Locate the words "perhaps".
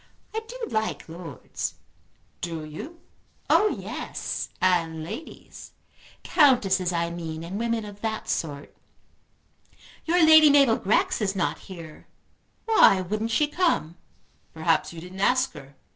14.55-14.91